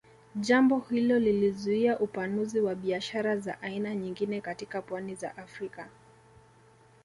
Jambo 0.35 0.79
hilo 0.79 1.19
lilizuia 1.19 1.99
upanuzi 1.99 2.59
wa 2.59 2.75
biashara 2.75 3.37
za 3.37 3.61
aina 3.61 3.95
nyingine 3.95 4.41
katika 4.41 4.81
pwani 4.81 5.15
za 5.15 5.37
Afrika 5.37 5.89